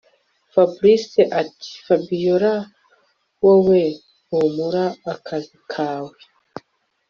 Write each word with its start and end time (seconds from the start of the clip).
Fabric 0.53 1.09
atiFabiora 1.41 2.53
wowe 3.43 3.81
humura 4.29 4.85
akazi 5.13 5.57
kawe 5.71 6.15